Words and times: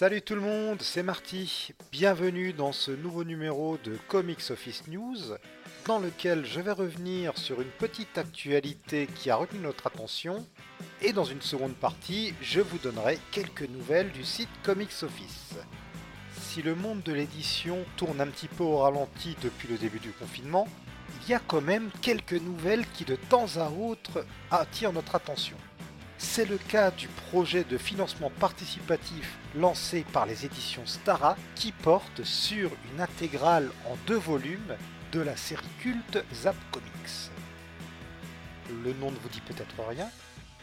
Salut 0.00 0.22
tout 0.22 0.34
le 0.34 0.40
monde, 0.40 0.80
c'est 0.80 1.02
Marty. 1.02 1.74
Bienvenue 1.92 2.54
dans 2.54 2.72
ce 2.72 2.90
nouveau 2.90 3.22
numéro 3.22 3.76
de 3.84 3.98
Comics 4.08 4.50
Office 4.50 4.88
News, 4.88 5.18
dans 5.84 5.98
lequel 5.98 6.46
je 6.46 6.58
vais 6.58 6.72
revenir 6.72 7.36
sur 7.36 7.60
une 7.60 7.68
petite 7.68 8.16
actualité 8.16 9.08
qui 9.14 9.28
a 9.28 9.36
retenu 9.36 9.58
notre 9.58 9.86
attention. 9.86 10.46
Et 11.02 11.12
dans 11.12 11.26
une 11.26 11.42
seconde 11.42 11.74
partie, 11.74 12.32
je 12.40 12.62
vous 12.62 12.78
donnerai 12.78 13.18
quelques 13.30 13.68
nouvelles 13.68 14.10
du 14.10 14.24
site 14.24 14.48
Comics 14.62 15.02
Office. 15.02 15.56
Si 16.32 16.62
le 16.62 16.74
monde 16.74 17.02
de 17.02 17.12
l'édition 17.12 17.84
tourne 17.98 18.22
un 18.22 18.28
petit 18.28 18.48
peu 18.48 18.64
au 18.64 18.78
ralenti 18.78 19.36
depuis 19.42 19.68
le 19.68 19.76
début 19.76 20.00
du 20.00 20.12
confinement, 20.12 20.66
il 21.20 21.28
y 21.28 21.34
a 21.34 21.42
quand 21.46 21.60
même 21.60 21.90
quelques 22.00 22.40
nouvelles 22.40 22.86
qui 22.94 23.04
de 23.04 23.16
temps 23.16 23.58
à 23.58 23.68
autre 23.68 24.24
attirent 24.50 24.94
notre 24.94 25.16
attention. 25.16 25.58
C'est 26.22 26.44
le 26.44 26.58
cas 26.58 26.90
du 26.90 27.08
projet 27.08 27.64
de 27.64 27.78
financement 27.78 28.28
participatif 28.28 29.38
lancé 29.56 30.04
par 30.12 30.26
les 30.26 30.44
éditions 30.44 30.84
Stara 30.84 31.34
qui 31.54 31.72
porte 31.72 32.24
sur 32.24 32.70
une 32.92 33.00
intégrale 33.00 33.70
en 33.86 33.96
deux 34.06 34.18
volumes 34.18 34.76
de 35.12 35.20
la 35.20 35.34
série 35.34 35.66
culte 35.80 36.22
Zap 36.34 36.54
Comics. 36.72 37.30
Le 38.84 38.92
nom 38.92 39.10
ne 39.10 39.16
vous 39.16 39.30
dit 39.30 39.40
peut-être 39.40 39.82
rien, 39.88 40.10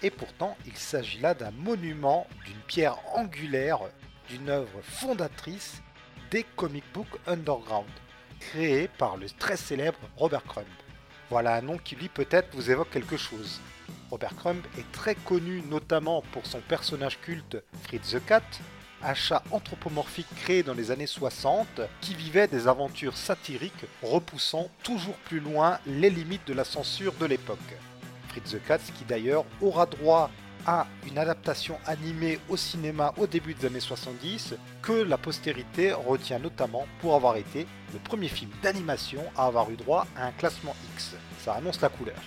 et 0.04 0.12
pourtant 0.12 0.56
il 0.68 0.78
s'agit 0.78 1.20
là 1.20 1.34
d'un 1.34 1.52
monument, 1.52 2.28
d'une 2.46 2.62
pierre 2.68 3.00
angulaire, 3.16 3.80
d'une 4.30 4.50
œuvre 4.50 4.82
fondatrice 4.84 5.82
des 6.30 6.44
comic 6.44 6.84
book 6.94 7.08
underground, 7.26 7.90
créée 8.40 8.88
par 8.88 9.18
le 9.18 9.28
très 9.28 9.58
célèbre 9.58 10.00
Robert 10.18 10.44
Crumb. 10.44 10.68
Voilà 11.32 11.56
un 11.56 11.62
nom 11.62 11.80
qui 11.80 11.96
lui 11.96 12.10
peut-être 12.10 12.56
vous 12.56 12.70
évoque 12.70 12.92
quelque 12.92 13.18
chose. 13.18 13.60
Robert 14.10 14.36
Crumb 14.38 14.62
est 14.78 14.90
très 14.92 15.16
connu 15.16 15.62
notamment 15.70 16.24
pour 16.32 16.46
son 16.46 16.60
personnage 16.62 17.20
culte 17.20 17.58
Fritz 17.84 18.12
the 18.12 18.26
Cat, 18.26 18.42
un 19.04 19.14
chat 19.14 19.44
anthropomorphique 19.52 20.28
créé 20.38 20.64
dans 20.64 20.74
les 20.74 20.92
années 20.92 21.08
60 21.08 21.82
qui 22.00 22.16
vivait 22.16 22.48
des 22.48 22.68
aventures 22.68 23.18
satiriques 23.18 23.86
repoussant 24.02 24.70
toujours 24.84 25.18
plus 25.18 25.42
loin 25.42 25.80
les 25.86 26.10
limites 26.10 26.48
de 26.48 26.54
la 26.54 26.64
censure 26.64 27.14
de 27.20 27.26
l'époque. 27.26 27.60
Fritz 28.30 28.52
the 28.52 28.66
Cat 28.66 28.80
qui 28.98 29.04
d'ailleurs 29.04 29.46
aura 29.62 29.86
droit 29.86 30.32
à 30.66 30.88
une 31.06 31.18
adaptation 31.18 31.78
animée 31.86 32.40
au 32.50 32.58
cinéma 32.58 33.14
au 33.18 33.28
début 33.28 33.54
des 33.54 33.68
années 33.68 33.80
70 33.80 34.56
que 34.82 34.94
la 34.94 35.18
postérité 35.18 35.92
retient 35.92 36.40
notamment 36.40 36.88
pour 37.00 37.16
avoir 37.16 37.36
été 37.36 37.68
le 37.94 38.00
premier 38.00 38.30
film 38.30 38.52
d'animation 38.64 39.24
à 39.36 39.46
avoir 39.48 39.70
eu 39.70 39.76
droit 39.76 40.08
à 40.16 40.28
un 40.28 40.32
classement 40.32 40.76
X. 40.94 41.16
Ça 41.44 41.54
annonce 41.54 41.82
la 41.82 41.90
couleur 41.90 42.18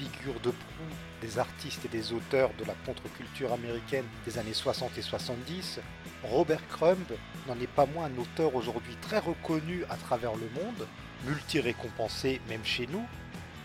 figure 0.00 0.40
de 0.40 0.50
proue 0.50 1.09
des 1.20 1.38
artistes 1.38 1.84
et 1.84 1.88
des 1.88 2.12
auteurs 2.12 2.50
de 2.58 2.64
la 2.64 2.74
contre-culture 2.86 3.52
américaine 3.52 4.04
des 4.24 4.38
années 4.38 4.54
60 4.54 4.96
et 4.98 5.02
70, 5.02 5.80
Robert 6.24 6.66
Crumb 6.68 6.98
n'en 7.46 7.58
est 7.60 7.66
pas 7.66 7.86
moins 7.86 8.06
un 8.06 8.18
auteur 8.18 8.54
aujourd'hui 8.54 8.96
très 9.00 9.18
reconnu 9.18 9.84
à 9.88 9.96
travers 9.96 10.34
le 10.34 10.48
monde, 10.54 10.86
multi-récompensé 11.26 12.40
même 12.48 12.64
chez 12.64 12.86
nous, 12.86 13.04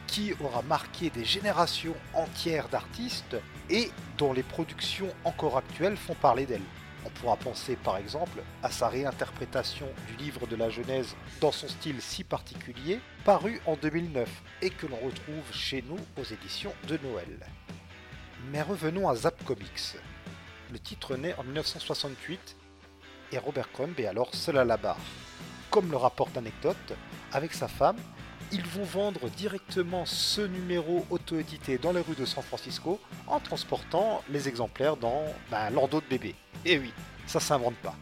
qui 0.08 0.34
aura 0.39 0.62
marqué 0.62 1.09
des 1.09 1.25
générations 1.25 1.95
entières 2.14 2.70
d'artistes 2.70 3.36
et 3.69 3.92
dont 4.17 4.34
les 4.34 4.44
productions 4.44 5.09
encore 5.23 5.58
actuelles 5.58 5.97
font 5.97 6.16
parler 6.16 6.45
d'elle. 6.45 6.62
On 7.06 7.09
pourra 7.09 7.38
penser 7.38 7.75
par 7.75 7.98
exemple 7.98 8.42
à 8.64 8.72
sa 8.72 8.89
réinterprétation 8.89 9.88
du 10.08 10.23
livre 10.23 10.48
de 10.48 10.56
la 10.56 10.70
Genèse 10.70 11.16
dans 11.39 11.52
son 11.52 11.67
style 11.67 12.02
si 12.02 12.23
particulier, 12.23 13.00
paru 13.23 13.62
en 13.67 13.75
2009 13.75 14.28
et 14.64 14.72
que 14.72 14.88
l'on 14.88 14.97
retrouve 14.97 15.53
chez 15.53 15.84
nous 15.88 16.00
aux 16.20 16.23
éditions 16.23 16.73
de 16.88 16.97
Noël. 17.03 17.47
Mais 18.52 18.62
revenons 18.62 19.08
à 19.08 19.16
Zap 19.16 19.44
Comics. 19.45 19.97
Le 20.72 20.80
titre 20.80 21.16
naît 21.16 21.36
en 21.38 21.44
1968 21.44 22.56
et 23.31 23.38
Robert 23.38 23.72
Crumb 23.72 24.00
est 24.00 24.08
alors 24.08 24.34
seul 24.34 24.58
à 24.58 24.66
la 24.66 24.78
barre. 24.78 24.97
Comme 25.69 25.92
le 25.92 25.97
rapporte 25.97 26.38
Anecdote, 26.38 26.94
avec 27.31 27.53
sa 27.53 27.67
femme, 27.67 27.97
ils 28.52 28.66
vont 28.66 28.84
vendre 28.84 29.30
directement 29.30 30.06
ce 30.06 30.41
numéro 30.41 31.06
auto-édité 31.09 31.78
dans 31.78 31.91
les 31.91 32.02
rues 32.02 32.16
de 32.16 32.25
San 32.25 32.44
Francisco 32.44 33.00
en 33.28 33.40
transportant 33.40 34.24
les 34.29 34.47
exemplaires 34.47 34.97
dans 34.97 35.24
ben, 35.52 35.69
leur 35.72 35.88
dos 35.88 36.02
de 36.02 36.06
bébé. 36.06 36.35
Et 36.66 36.80
oui, 36.80 36.92
ça 37.28 37.40
s'invente 37.40 37.76
pas. 37.76 37.96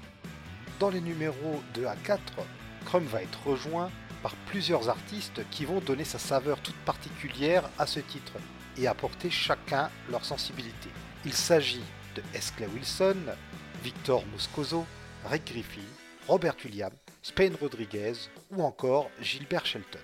Dans 0.80 0.90
les 0.90 1.02
numéros 1.02 1.62
2 1.74 1.86
à 1.86 1.96
4, 1.98 2.22
Crumb 2.86 3.06
va 3.06 3.22
être 3.22 3.46
rejoint 3.46 3.92
par 4.22 4.36
plusieurs 4.48 4.88
artistes 4.88 5.42
qui 5.52 5.66
vont 5.66 5.82
donner 5.82 6.06
sa 6.06 6.18
saveur 6.18 6.62
toute 6.62 6.78
particulière 6.86 7.70
à 7.78 7.86
ce 7.86 8.00
titre 8.00 8.34
et 8.78 8.88
apporter 8.88 9.30
chacun 9.30 9.90
leur 10.10 10.24
sensibilité. 10.24 10.90
Il 11.26 11.34
s'agit 11.34 11.84
de 12.16 12.24
Esclay 12.34 12.68
Wilson, 12.68 13.18
Victor 13.84 14.26
Moscoso, 14.28 14.86
Rick 15.30 15.46
Griffin, 15.52 15.82
Robert 16.28 16.56
William, 16.64 16.92
Spain 17.22 17.52
Rodriguez 17.60 18.14
ou 18.52 18.64
encore 18.64 19.10
Gilbert 19.22 19.66
Shelton. 19.66 20.00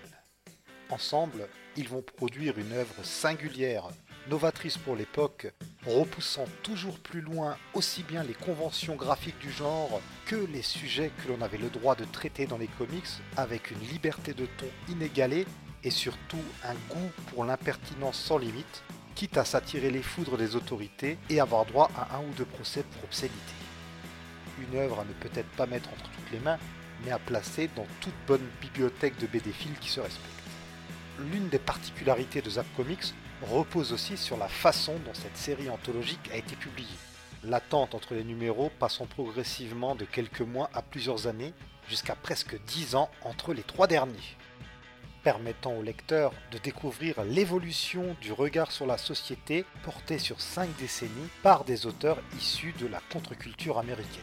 Ensemble, 0.90 1.47
ils 1.78 1.88
vont 1.88 2.02
produire 2.02 2.58
une 2.58 2.74
œuvre 2.74 3.03
singulière, 3.03 3.88
novatrice 4.30 4.78
pour 4.78 4.97
l'époque, 4.97 5.47
repoussant 5.85 6.45
toujours 6.63 7.00
plus 7.00 7.22
loin 7.22 7.57
aussi 7.73 8.03
bien 8.03 8.23
les 8.23 8.34
conventions 8.34 8.95
graphiques 8.95 9.40
du 9.40 9.51
genre 9.51 10.01
que 10.25 10.35
les 10.35 10.62
sujets 10.62 11.12
que 11.17 11.29
l'on 11.29 11.41
avait 11.41 11.57
le 11.57 11.69
droit 11.69 11.95
de 11.95 12.06
traiter 12.06 12.45
dans 12.45 12.57
les 12.57 12.67
comics 12.67 13.07
avec 13.38 13.72
une 13.72 13.79
liberté 13.79 14.34
de 14.34 14.45
ton 14.45 14.67
inégalée 14.90 15.45
et 15.84 15.90
surtout 15.91 16.44
un 16.66 16.75
goût 16.94 17.12
pour 17.28 17.45
l'impertinence 17.45 18.19
sans 18.19 18.38
limite, 18.38 18.84
quitte 19.16 19.38
à 19.38 19.45
s'attirer 19.45 19.90
les 19.90 20.03
foudres 20.03 20.38
des 20.38 20.56
autorités 20.56 21.17
et 21.29 21.40
avoir 21.40 21.66
droit 21.66 21.90
à 21.96 22.17
un 22.17 22.19
ou 22.19 22.34
deux 22.38 22.46
procès 22.46 22.84
pour 22.84 23.06
obscénité. 23.06 23.53
Une 24.59 24.78
œuvre 24.78 25.00
à 25.00 25.06
ne 25.06 25.13
peut-être 25.13 25.50
pas 25.51 25.66
mettre 25.66 25.90
entre 25.90 26.09
toutes 26.11 26.31
les 26.34 26.40
mains, 26.40 26.59
mais 27.06 27.11
à 27.11 27.19
placer 27.19 27.69
dans 27.78 27.88
toute 28.01 28.13
bonne 28.28 28.46
bibliothèque 28.61 29.17
de 29.19 29.28
BD 29.28 29.51
qui 29.79 29.90
se 29.90 30.01
respecte 30.01 30.40
l'une 31.31 31.50
des 31.50 31.59
particularités 31.59 32.41
de 32.41 32.50
Zap 32.50 32.66
Comics 32.75 33.13
repose 33.41 33.94
aussi 33.94 34.17
sur 34.17 34.38
la 34.38 34.47
façon 34.47 34.95
dont 35.05 35.13
cette 35.13 35.38
série 35.38 35.69
anthologique 35.69 36.29
a 36.31 36.38
été 36.38 36.55
publiée. 36.55 36.88
L'attente 37.44 37.95
entre 37.95 38.16
les 38.16 38.23
numéros 38.23 38.72
passant 38.79 39.05
progressivement 39.05 39.95
de 39.95 40.05
quelques 40.05 40.41
mois 40.41 40.69
à 40.73 40.81
plusieurs 40.81 41.27
années, 41.27 41.53
jusqu'à 41.88 42.16
presque 42.16 42.61
10 42.66 42.95
ans 42.95 43.09
entre 43.23 43.53
les 43.53 43.63
trois 43.63 43.88
derniers, 43.88 44.38
permettant 45.23 45.73
au 45.73 45.81
lecteur 45.81 46.33
de 46.51 46.57
découvrir 46.57 47.23
l'évolution 47.23 48.16
du 48.22 48.31
regard 48.31 48.72
sur 48.72 48.85
la 48.85 48.97
société 48.97 49.66
porté 49.83 50.17
sur 50.17 50.41
5 50.41 50.69
décennies 50.78 51.29
par 51.41 51.63
des 51.63 51.85
auteurs 51.85 52.19
issus 52.38 52.73
de 52.79 52.88
la 52.88 53.01
contre-culture 53.11 53.78
américaine. 53.78 54.22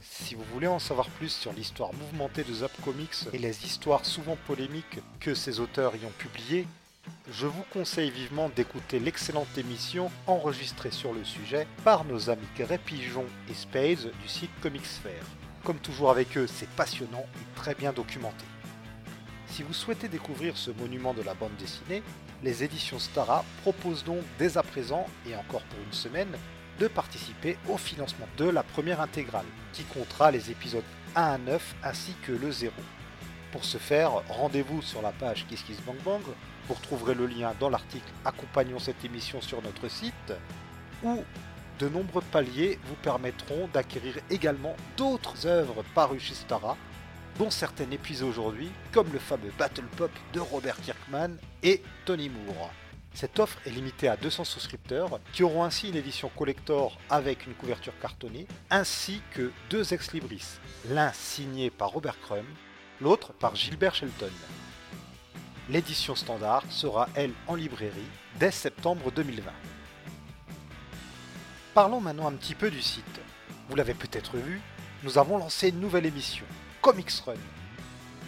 Si 0.00 0.34
vous 0.34 0.44
voulez 0.52 0.66
en 0.66 0.78
savoir 0.78 1.08
plus 1.08 1.32
sur 1.32 1.52
l'histoire 1.52 1.94
mouvementée 1.94 2.44
de 2.44 2.52
Zap 2.52 2.72
Comics 2.84 3.28
et 3.32 3.38
les 3.38 3.64
histoires 3.64 4.04
souvent 4.04 4.36
polémiques 4.46 5.00
que 5.20 5.34
ces 5.34 5.60
auteurs 5.60 5.96
y 5.96 6.04
ont 6.04 6.12
publiées, 6.18 6.66
je 7.30 7.46
vous 7.46 7.64
conseille 7.72 8.10
vivement 8.10 8.48
d'écouter 8.48 8.98
l'excellente 8.98 9.58
émission 9.58 10.10
enregistrée 10.26 10.90
sur 10.90 11.12
le 11.12 11.24
sujet 11.24 11.66
par 11.84 12.04
nos 12.04 12.30
amis 12.30 12.46
Grey 12.56 12.78
Pigeon 12.78 13.26
et 13.50 13.54
Spades 13.54 14.10
du 14.22 14.28
site 14.28 14.50
Comicsphère. 14.62 15.24
Comme 15.62 15.78
toujours 15.78 16.10
avec 16.10 16.38
eux, 16.38 16.46
c'est 16.46 16.68
passionnant 16.70 17.26
et 17.36 17.58
très 17.58 17.74
bien 17.74 17.92
documenté. 17.92 18.44
Si 19.48 19.62
vous 19.62 19.74
souhaitez 19.74 20.08
découvrir 20.08 20.56
ce 20.56 20.70
monument 20.70 21.12
de 21.12 21.22
la 21.22 21.34
bande 21.34 21.56
dessinée, 21.58 22.02
les 22.42 22.64
éditions 22.64 22.98
Stara 22.98 23.44
proposent 23.62 24.04
donc 24.04 24.22
dès 24.38 24.56
à 24.56 24.62
présent, 24.62 25.06
et 25.26 25.34
encore 25.34 25.62
pour 25.62 25.80
une 25.84 25.92
semaine, 25.92 26.38
de 26.78 26.88
participer 26.88 27.58
au 27.68 27.76
financement 27.76 28.28
de 28.38 28.48
la 28.48 28.62
première 28.62 29.00
intégrale, 29.00 29.46
qui 29.72 29.82
comptera 29.84 30.30
les 30.30 30.50
épisodes 30.50 30.84
1 31.14 31.22
à 31.22 31.38
9 31.38 31.74
ainsi 31.82 32.14
que 32.22 32.32
le 32.32 32.50
0. 32.50 32.72
Pour 33.52 33.64
ce 33.64 33.78
faire, 33.78 34.12
rendez-vous 34.28 34.80
sur 34.82 35.02
la 35.02 35.10
page 35.10 35.46
KissKissBankBang, 35.48 36.22
vous 36.68 36.74
retrouverez 36.74 37.14
le 37.14 37.26
lien 37.26 37.54
dans 37.58 37.70
l'article 37.70 38.12
accompagnant 38.24 38.78
cette 38.78 39.04
émission 39.04 39.40
sur 39.40 39.62
notre 39.62 39.88
site, 39.88 40.32
où 41.02 41.24
de 41.78 41.88
nombreux 41.88 42.22
paliers 42.22 42.78
vous 42.84 42.96
permettront 42.96 43.68
d'acquérir 43.72 44.16
également 44.30 44.76
d'autres 44.96 45.46
œuvres 45.46 45.82
parues 45.94 46.20
chez 46.20 46.34
dont 47.38 47.50
certaines 47.50 47.92
épuisées 47.92 48.24
aujourd'hui, 48.24 48.68
comme 48.92 49.12
le 49.12 49.18
fameux 49.18 49.52
Battle 49.58 49.86
Pop 49.96 50.10
de 50.32 50.40
Robert 50.40 50.76
Kirkman 50.80 51.36
et 51.62 51.82
Tony 52.04 52.28
Moore. 52.28 52.70
Cette 53.14 53.38
offre 53.38 53.58
est 53.64 53.70
limitée 53.70 54.08
à 54.08 54.16
200 54.16 54.44
souscripteurs 54.44 55.20
qui 55.32 55.42
auront 55.42 55.64
ainsi 55.64 55.88
une 55.88 55.96
édition 55.96 56.30
collector 56.36 56.98
avec 57.08 57.46
une 57.46 57.54
couverture 57.54 57.98
cartonnée, 58.00 58.46
ainsi 58.70 59.22
que 59.32 59.52
deux 59.70 59.94
ex-libris, 59.94 60.58
l'un 60.90 61.12
signé 61.12 61.70
par 61.70 61.90
Robert 61.90 62.20
Crumb, 62.20 62.46
l'autre 63.00 63.32
par 63.32 63.56
Gilbert 63.56 63.94
Shelton. 63.94 64.30
L'édition 65.70 66.14
standard 66.14 66.62
sera, 66.70 67.10
elle, 67.14 67.32
en 67.46 67.54
librairie 67.54 67.92
dès 68.40 68.50
septembre 68.50 69.12
2020. 69.12 69.52
Parlons 71.74 72.00
maintenant 72.00 72.26
un 72.26 72.32
petit 72.32 72.54
peu 72.54 72.70
du 72.70 72.80
site. 72.80 73.20
Vous 73.68 73.76
l'avez 73.76 73.92
peut-être 73.92 74.38
vu, 74.38 74.62
nous 75.02 75.18
avons 75.18 75.36
lancé 75.36 75.68
une 75.68 75.80
nouvelle 75.80 76.06
émission, 76.06 76.46
Comics 76.80 77.10
Run. 77.26 77.34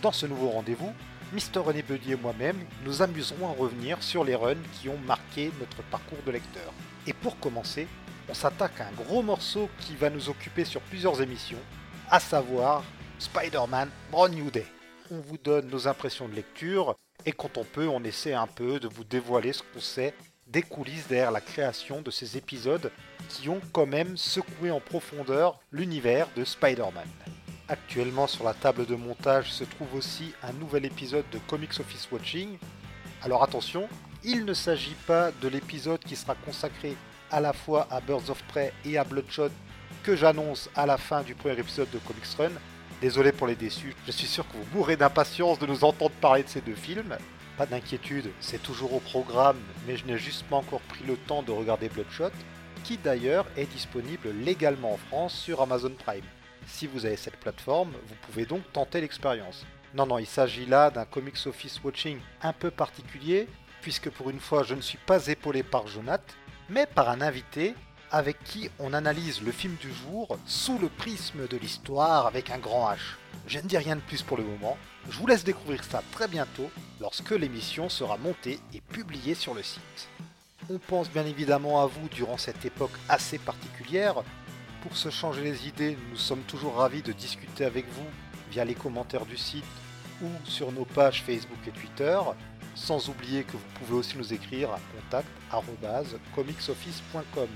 Dans 0.03 0.13
ce 0.13 0.27
nouveau 0.27 0.51
rendez-vous, 0.51 0.93
Mr. 1.33 1.61
René 1.61 1.83
Buddy 1.83 2.13
et 2.13 2.17
moi-même 2.17 2.59
nous 2.85 3.01
amuserons 3.01 3.49
à 3.49 3.53
revenir 3.53 4.03
sur 4.03 4.23
les 4.23 4.35
runs 4.35 4.63
qui 4.75 4.91
ont 4.91 4.99
marqué 4.99 5.51
notre 5.61 5.83
parcours 5.85 6.23
de 6.27 6.33
lecteur. 6.33 6.75
Et 7.07 7.15
pour 7.15 7.41
commencer, 7.41 7.89
on 8.29 8.35
s'attaque 8.35 8.79
à 8.83 8.89
un 8.89 8.93
gros 8.93 9.23
morceau 9.23 9.71
qui 9.79 9.97
va 9.97 10.11
nous 10.11 10.29
occuper 10.29 10.67
sur 10.67 10.83
plusieurs 10.83 11.23
émissions, 11.23 11.59
à 12.11 12.21
savoir 12.21 12.85
Spider-Man 13.19 13.89
Brand 14.11 14.31
New 14.31 14.51
Day. 14.51 14.67
On 15.11 15.21
vous 15.21 15.39
donne 15.39 15.69
nos 15.71 15.89
impressions 15.89 16.29
de 16.29 16.35
lecture 16.35 16.97
et 17.27 17.33
quand 17.33 17.59
on 17.59 17.65
peut, 17.65 17.89
on 17.89 18.05
essaie 18.05 18.35
un 18.35 18.47
peu 18.47 18.81
de 18.81 18.89
vous 18.89 19.05
dévoiler 19.05 19.53
ce 19.53 19.63
qu'on 19.63 19.81
sait 19.81 20.15
des 20.47 20.63
coulisses 20.63 21.07
derrière 21.07 21.31
la 21.31 21.41
création 21.41 22.03
de 22.03 22.11
ces 22.11 22.37
épisodes 22.37 22.91
qui 23.29 23.49
ont 23.49 23.61
quand 23.73 23.87
même 23.87 24.17
secoué 24.17 24.71
en 24.71 24.81
profondeur 24.81 25.61
l'univers 25.71 26.27
de 26.37 26.45
Spider-Man. 26.45 27.07
Actuellement 27.69 28.27
sur 28.27 28.45
la 28.45 28.55
table 28.55 28.85
de 28.85 28.97
montage 28.97 29.53
se 29.53 29.63
trouve 29.63 29.95
aussi 29.95 30.33
un 30.43 30.53
nouvel 30.55 30.85
épisode 30.85 31.25
de 31.31 31.39
Comics 31.49 31.79
Office 31.79 32.09
Watching. 32.11 32.59
Alors 33.23 33.45
attention, 33.45 33.89
il 34.25 34.45
ne 34.45 34.55
s'agit 34.55 34.97
pas 35.07 35.31
de 35.41 35.47
l'épisode 35.47 36.01
qui 36.01 36.17
sera 36.17 36.35
consacré 36.35 36.97
à 37.31 37.41
la 37.41 37.53
fois 37.53 37.87
à 37.91 38.01
Birds 38.01 38.29
of 38.29 38.43
Prey 38.49 38.73
et 38.85 38.99
à 38.99 39.05
Bloodshot 39.05 39.51
que 40.03 40.17
j'annonce 40.17 40.69
à 40.75 40.85
la 40.85 40.97
fin 40.97 41.23
du 41.23 41.37
premier 41.37 41.61
épisode 41.61 41.91
de 41.91 41.99
Comics 41.99 42.25
Run. 42.37 42.51
Désolé 43.01 43.33
pour 43.33 43.47
les 43.47 43.55
déçus, 43.55 43.95
je 44.07 44.13
suis 44.13 44.27
sûr 44.27 44.47
que 44.47 44.53
vous 44.53 44.77
mourrez 44.77 44.99
d'impatience 44.99 45.59
de 45.59 45.65
nous 45.65 45.85
entendre 45.85 46.15
parler 46.21 46.43
de 46.43 46.49
ces 46.51 46.61
deux 46.61 46.75
films. 46.75 47.17
Pas 47.57 47.65
d'inquiétude, 47.65 48.31
c'est 48.41 48.63
toujours 48.63 48.93
au 48.93 49.01
programme, 49.01 49.57
mais 49.87 49.97
je 49.97 50.05
n'ai 50.05 50.19
juste 50.19 50.45
pas 50.45 50.57
encore 50.57 50.83
pris 50.83 51.03
le 51.07 51.17
temps 51.17 51.43
de 51.43 51.51
regarder 51.51 51.89
Bloodshot, 51.89 52.31
qui 52.85 52.99
d'ailleurs 52.99 53.47
est 53.57 53.73
disponible 53.73 54.29
légalement 54.45 54.93
en 54.93 54.97
France 54.99 55.35
sur 55.35 55.63
Amazon 55.63 55.93
Prime. 55.99 56.25
Si 56.67 56.87
vous 56.87 57.07
avez 57.07 57.17
cette 57.17 57.39
plateforme, 57.39 57.93
vous 58.07 58.15
pouvez 58.27 58.45
donc 58.45 58.71
tenter 58.75 59.01
l'expérience. 59.01 59.65
Non, 59.95 60.05
non, 60.05 60.19
il 60.19 60.27
s'agit 60.27 60.67
là 60.67 60.91
d'un 60.91 61.07
comics 61.07 61.47
office 61.47 61.83
watching 61.83 62.19
un 62.43 62.53
peu 62.53 62.71
particulier, 62.71 63.49
puisque 63.81 64.11
pour 64.11 64.29
une 64.29 64.41
fois 64.41 64.63
je 64.63 64.75
ne 64.75 64.83
suis 64.83 64.99
pas 64.99 65.27
épaulé 65.29 65.63
par 65.63 65.87
Jonath, 65.87 66.37
mais 66.69 66.85
par 66.85 67.09
un 67.09 67.23
invité 67.23 67.75
avec 68.11 68.43
qui 68.45 68.71
on 68.79 68.93
analyse 68.93 69.43
le 69.43 69.53
film 69.53 69.77
du 69.77 69.93
jour 69.93 70.39
sous 70.47 70.79
le 70.79 70.89
prisme 70.89 71.47
de 71.47 71.57
l'histoire 71.57 72.27
avec 72.27 72.51
un 72.51 72.59
grand 72.59 72.91
H. 72.91 72.99
Je 73.47 73.59
ne 73.59 73.69
dis 73.69 73.79
rien 73.79 73.97
de 73.97 74.01
plus 74.01 74.23
pour 74.23 74.37
le 74.37 74.45
moment, 74.45 74.77
je 75.09 75.19
vous 75.19 75.27
laisse 75.27 75.45
découvrir 75.45 75.85
ça 75.85 76.03
très 76.13 76.29
bientôt 76.29 76.71
lorsque 77.01 77.31
l'émission 77.31 77.89
sera 77.89 78.17
montée 78.17 78.61
et 78.75 78.81
publiée 78.81 79.35
sur 79.35 79.55
le 79.55 79.63
site. 79.63 80.09
On 80.69 80.79
pense 80.79 81.11
bien 81.11 81.25
évidemment 81.25 81.83
à 81.83 81.87
vous 81.87 82.09
durant 82.09 82.37
cette 82.37 82.65
époque 82.65 82.93
assez 83.09 83.39
particulière. 83.39 84.23
Pour 84.83 84.97
se 84.97 85.11
changer 85.11 85.43
les 85.43 85.67
idées, 85.67 85.97
nous 86.11 86.17
sommes 86.17 86.43
toujours 86.43 86.77
ravis 86.77 87.03
de 87.03 87.13
discuter 87.13 87.65
avec 87.65 87.87
vous 87.91 88.07
via 88.51 88.65
les 88.65 88.75
commentaires 88.75 89.27
du 89.27 89.37
site 89.37 89.65
ou 90.23 90.29
sur 90.45 90.73
nos 90.73 90.85
pages 90.85 91.23
Facebook 91.23 91.59
et 91.67 91.71
Twitter. 91.71 92.19
Sans 92.75 93.09
oublier 93.09 93.45
que 93.45 93.53
vous 93.53 93.65
pouvez 93.81 93.95
aussi 93.95 94.17
nous 94.17 94.33
écrire 94.33 94.71
à 94.71 94.81
contact.comicsoffice.com. 94.95 97.49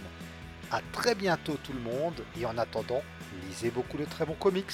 A 0.75 0.81
très 0.91 1.15
bientôt 1.15 1.57
tout 1.63 1.73
le 1.73 1.79
monde 1.79 2.25
et 2.37 2.45
en 2.47 2.59
attendant, 2.59 3.01
lisez 3.47 3.71
beaucoup 3.71 3.97
de 3.97 4.05
très 4.05 4.27
bons 4.27 4.35
comics. 4.35 4.73